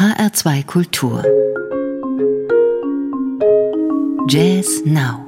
[0.00, 1.22] HR2 Kultur.
[4.30, 5.26] Jazz Now.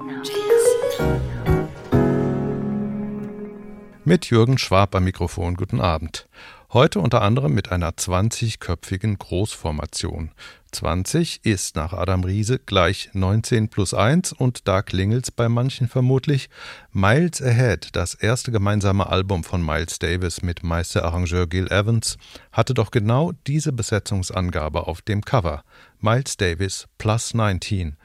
[4.06, 5.56] Mit Jürgen Schwab am Mikrofon.
[5.56, 6.26] Guten Abend.
[6.74, 10.30] Heute unter anderem mit einer 20-köpfigen Großformation.
[10.70, 16.48] 20 ist nach Adam Riese gleich 19 plus 1 und da klingelt's bei manchen vermutlich.
[16.90, 22.16] Miles Ahead, das erste gemeinsame Album von Miles Davis mit Meisterarrangeur Gil Evans,
[22.52, 25.64] hatte doch genau diese Besetzungsangabe auf dem Cover.
[26.00, 27.98] Miles Davis plus 19.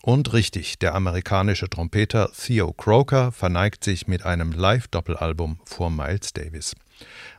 [0.00, 6.74] Und richtig, der amerikanische Trompeter Theo Croker verneigt sich mit einem Live-Doppelalbum vor Miles Davis.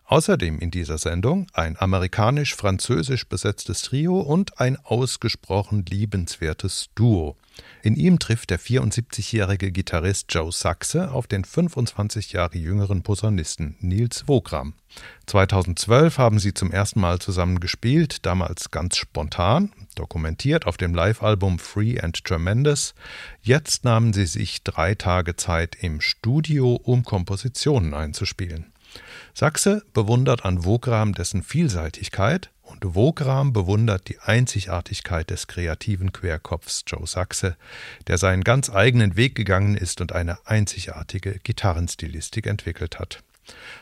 [0.07, 7.37] Außerdem in dieser Sendung ein amerikanisch-französisch besetztes Trio und ein ausgesprochen liebenswertes Duo.
[7.81, 14.27] In ihm trifft der 74-jährige Gitarrist Joe Saxe auf den 25 Jahre jüngeren Posaunisten Nils
[14.27, 14.73] Wogram.
[15.25, 21.57] 2012 haben sie zum ersten Mal zusammen gespielt, damals ganz spontan, dokumentiert auf dem Live-Album
[21.57, 22.93] Free and Tremendous.
[23.41, 28.71] Jetzt nahmen sie sich drei Tage Zeit im Studio, um Kompositionen einzuspielen.
[29.37, 37.05] Sachse bewundert an Wogram dessen Vielseitigkeit und Wogram bewundert die Einzigartigkeit des kreativen Querkopfs Joe
[37.05, 37.57] Sachse,
[38.07, 43.23] der seinen ganz eigenen Weg gegangen ist und eine einzigartige Gitarrenstilistik entwickelt hat.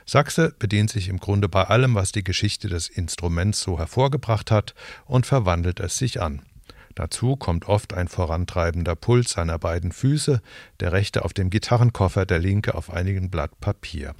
[0.07, 4.73] Sachse bedient sich im Grunde bei allem, was die Geschichte des Instruments so hervorgebracht hat,
[5.05, 6.41] und verwandelt es sich an.
[6.95, 10.41] Dazu kommt oft ein vorantreibender Puls seiner beiden Füße,
[10.79, 14.15] der rechte auf dem Gitarrenkoffer, der linke auf einigen Blatt Papier.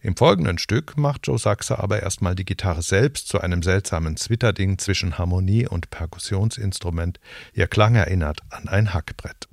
[0.00, 4.78] Im folgenden Stück macht Joe Saxe aber erstmal die Gitarre selbst zu einem seltsamen Zwitterding
[4.78, 7.18] zwischen Harmonie und Perkussionsinstrument.
[7.52, 9.48] Ihr Klang erinnert an ein Hackbrett.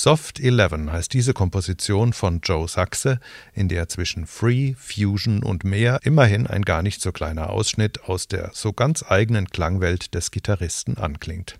[0.00, 3.18] Soft 11 heißt diese Komposition von Joe Sachse,
[3.52, 8.28] in der zwischen Free, Fusion und mehr immerhin ein gar nicht so kleiner Ausschnitt aus
[8.28, 11.58] der so ganz eigenen Klangwelt des Gitarristen anklingt.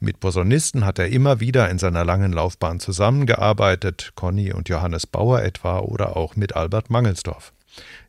[0.00, 5.42] Mit Posaunisten hat er immer wieder in seiner langen Laufbahn zusammengearbeitet, Conny und Johannes Bauer
[5.42, 7.52] etwa oder auch mit Albert Mangelsdorf.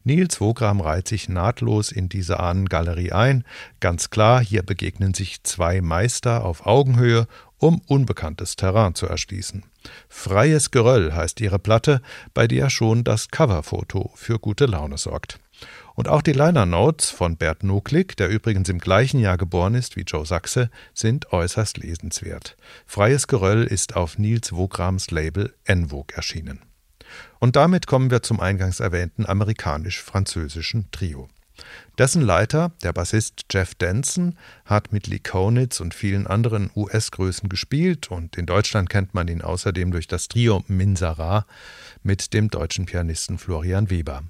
[0.03, 3.43] Nils Wogram reiht sich nahtlos in diese Ahnengalerie ein.
[3.79, 7.27] Ganz klar, hier begegnen sich zwei Meister auf Augenhöhe
[7.59, 9.63] um unbekanntes Terrain zu erschließen.
[10.09, 12.01] Freies Geröll heißt ihre Platte,
[12.33, 15.39] bei der schon das Coverfoto für gute Laune sorgt.
[15.95, 19.95] Und auch die Liner Notes von Bert Nuklik, der übrigens im gleichen Jahr geboren ist
[19.95, 22.55] wie Joe Sachse, sind äußerst lesenswert.
[22.85, 26.66] Freies Geröll ist auf Nils Wograms Label Envogue erschienen.
[27.39, 31.29] Und damit kommen wir zum eingangs erwähnten amerikanisch-französischen Trio.
[31.97, 38.11] Dessen Leiter, der Bassist Jeff Denson, hat mit Lee Konitz und vielen anderen US-Größen gespielt
[38.11, 41.45] und in Deutschland kennt man ihn außerdem durch das Trio Minsara
[42.03, 44.23] mit dem deutschen Pianisten Florian Weber.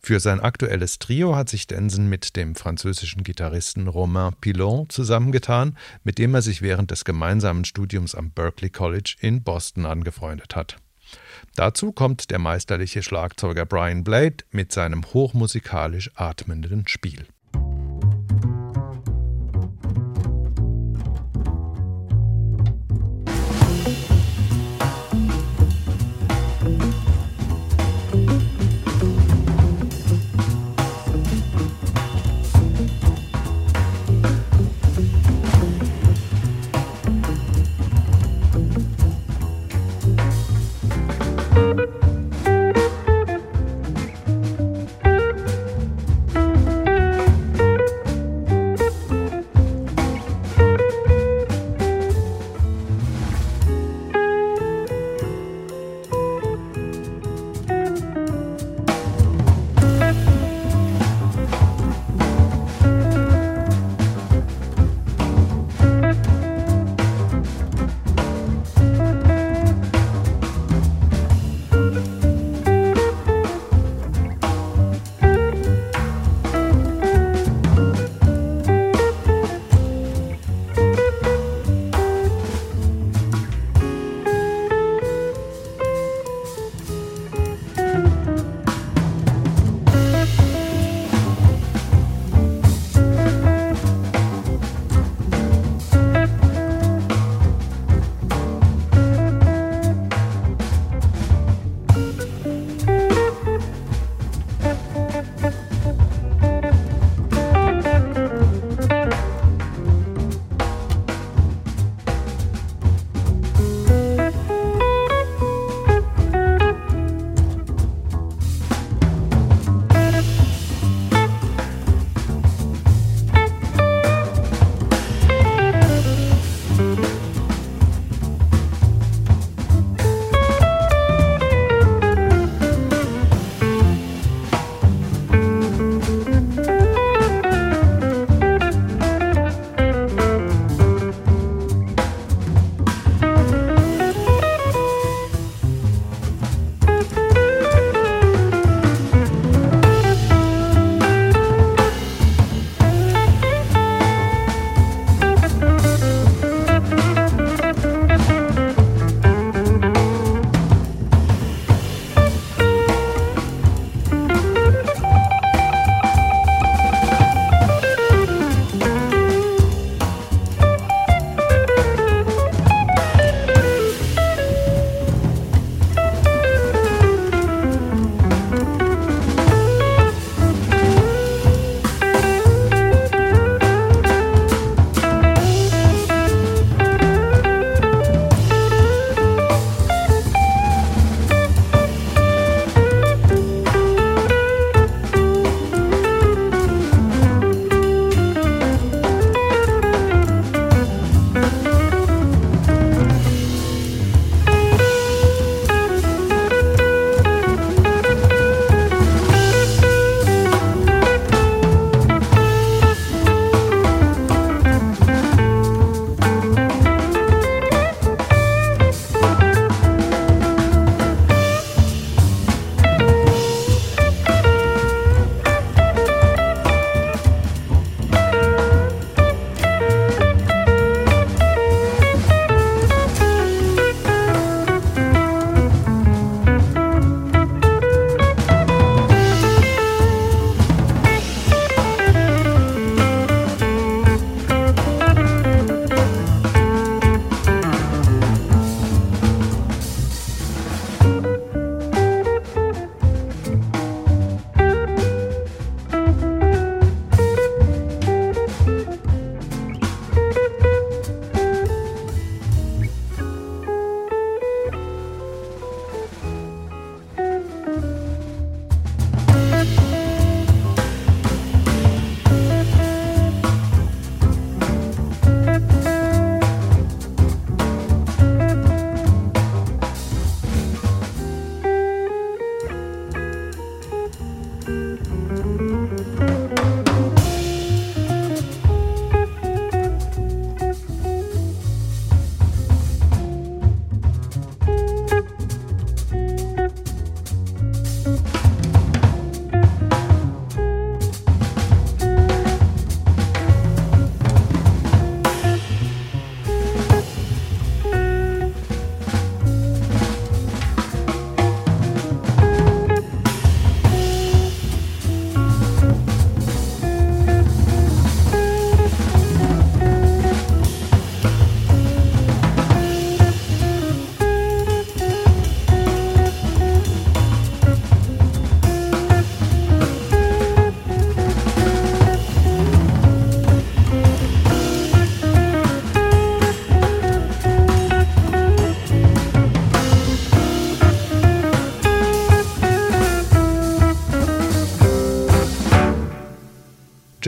[0.00, 6.18] Für sein aktuelles Trio hat sich Denson mit dem französischen Gitarristen Romain Pilon zusammengetan, mit
[6.18, 10.76] dem er sich während des gemeinsamen Studiums am Berklee College in Boston angefreundet hat.
[11.58, 17.26] Dazu kommt der meisterliche Schlagzeuger Brian Blade mit seinem hochmusikalisch atmenden Spiel.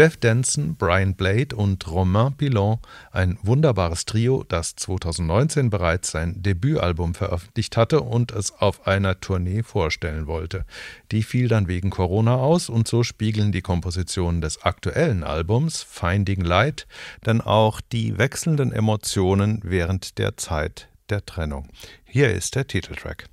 [0.00, 2.78] Jeff Denson, Brian Blade und Romain Pilon,
[3.12, 9.62] ein wunderbares Trio, das 2019 bereits sein Debütalbum veröffentlicht hatte und es auf einer Tournee
[9.62, 10.64] vorstellen wollte.
[11.12, 16.40] Die fiel dann wegen Corona aus und so spiegeln die Kompositionen des aktuellen Albums Finding
[16.40, 16.86] Light
[17.20, 21.68] dann auch die wechselnden Emotionen während der Zeit der Trennung.
[22.06, 23.28] Hier ist der Titeltrack.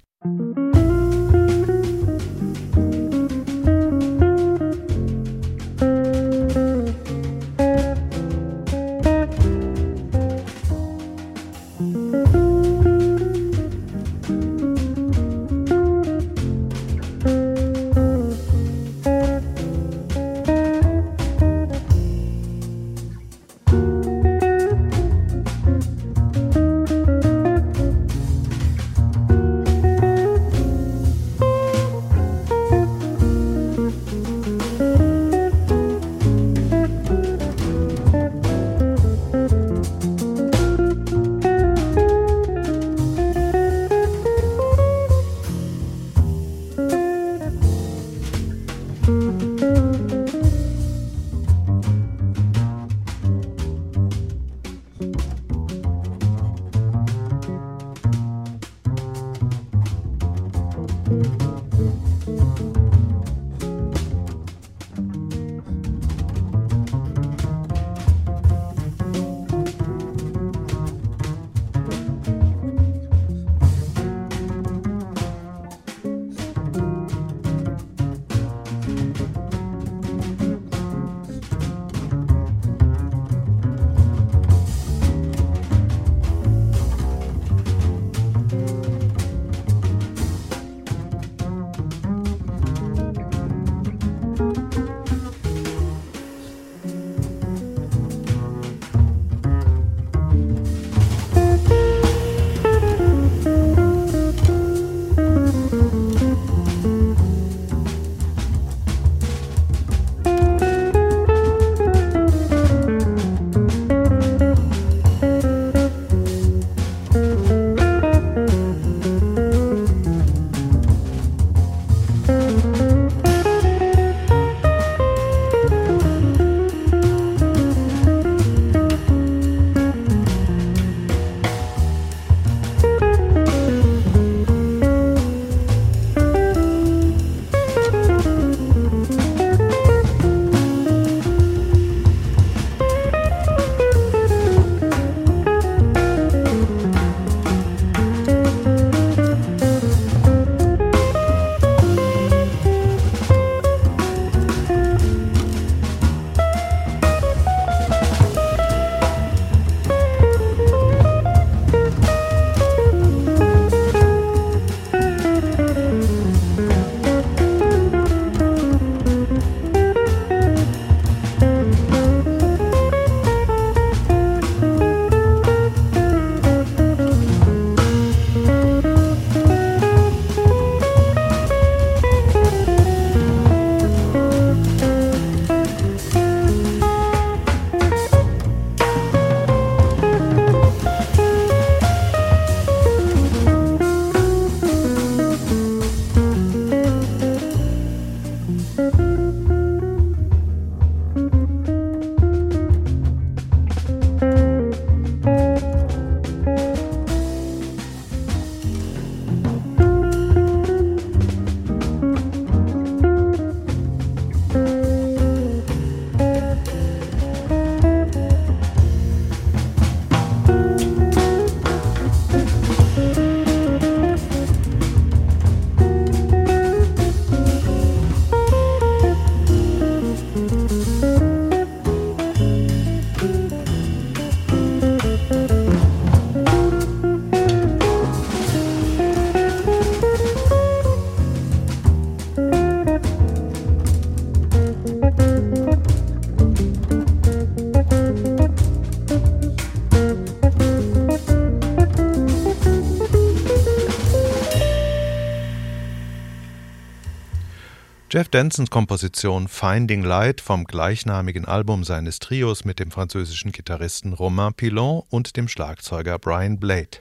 [258.18, 264.56] Jeff Densons Komposition Finding Light vom gleichnamigen Album seines Trios mit dem französischen Gitarristen Romain
[264.56, 266.98] Pilon und dem Schlagzeuger Brian Blade.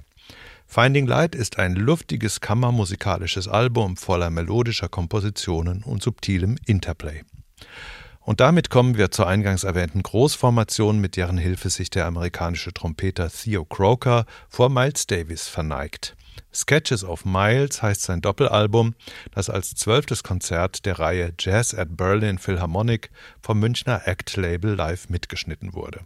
[0.66, 7.22] Finding Light ist ein luftiges kammermusikalisches Album voller melodischer Kompositionen und subtilem Interplay.
[8.20, 13.30] Und damit kommen wir zur eingangs erwähnten Großformation, mit deren Hilfe sich der amerikanische Trompeter
[13.30, 16.15] Theo Croker vor Miles Davis verneigt.
[16.56, 18.94] Sketches of Miles heißt sein Doppelalbum,
[19.32, 23.10] das als zwölftes Konzert der Reihe Jazz at Berlin Philharmonic
[23.42, 26.00] vom Münchner Act Label live mitgeschnitten wurde.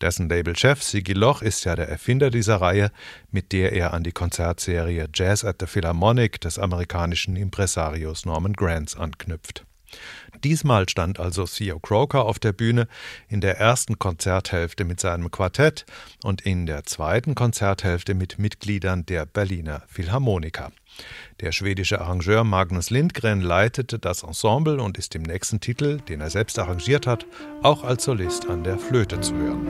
[0.00, 2.92] Dessen Labelchef Sigi Loch ist ja der Erfinder dieser Reihe,
[3.32, 8.94] mit der er an die Konzertserie Jazz at the Philharmonic des amerikanischen Impresarios Norman Granz
[8.94, 9.64] anknüpft.
[10.44, 12.86] Diesmal stand also Theo Croker auf der Bühne
[13.28, 15.84] in der ersten Konzerthälfte mit seinem Quartett
[16.22, 20.70] und in der zweiten Konzerthälfte mit Mitgliedern der Berliner Philharmoniker.
[21.40, 26.30] Der schwedische Arrangeur Magnus Lindgren leitete das Ensemble und ist im nächsten Titel, den er
[26.30, 27.26] selbst arrangiert hat,
[27.62, 29.68] auch als Solist an der Flöte zu hören.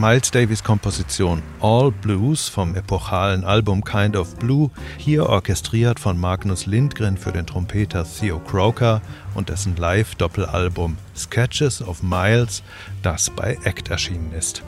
[0.00, 6.64] Miles Davis Komposition All Blues vom epochalen Album Kind of Blue, hier orchestriert von Magnus
[6.64, 9.02] Lindgren für den Trompeter Theo Croker
[9.34, 12.62] und dessen Live-Doppelalbum Sketches of Miles,
[13.02, 14.62] das bei ACT erschienen ist.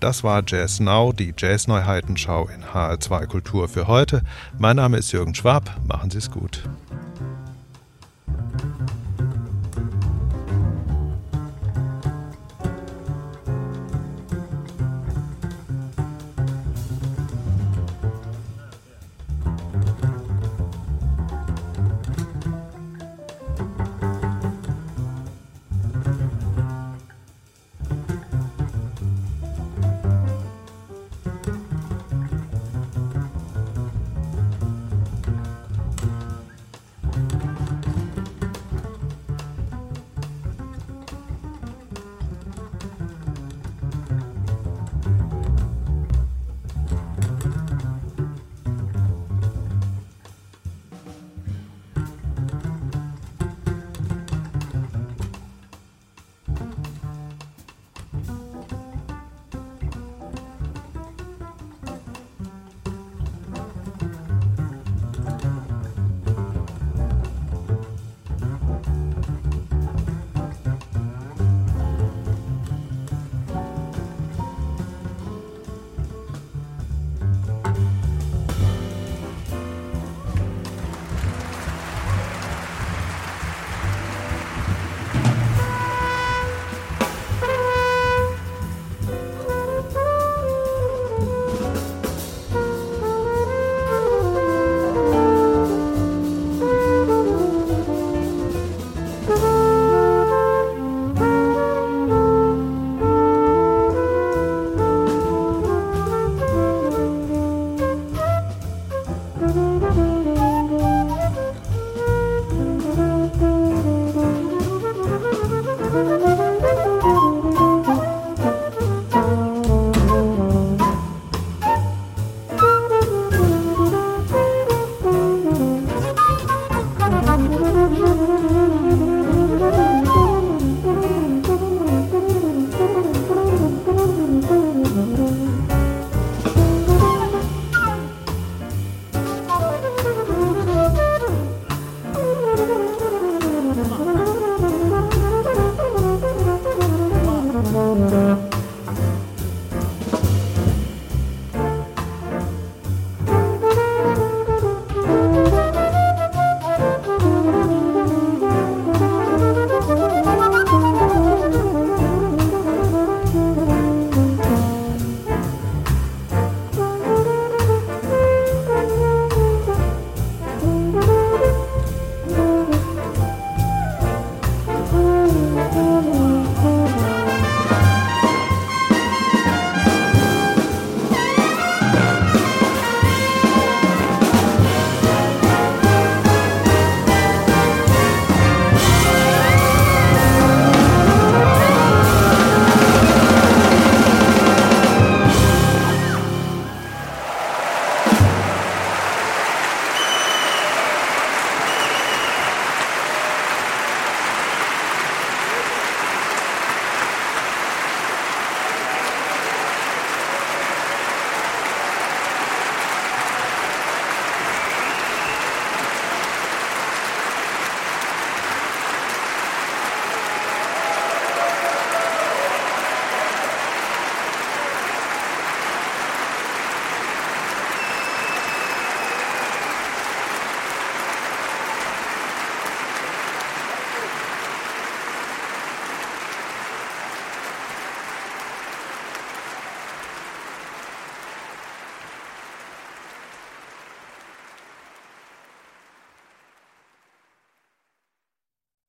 [0.00, 4.22] Das war Jazz Now, die Jazz-Neuheitenschau in HR2 Kultur für heute.
[4.58, 5.70] Mein Name ist Jürgen Schwab.
[5.86, 6.64] Machen Sie es gut.